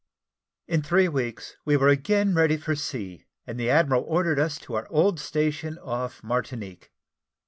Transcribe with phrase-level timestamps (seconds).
[0.67, 4.73] In three weeks we were again ready for sea, and the admiral ordered us to
[4.73, 6.91] our old station off Martinique.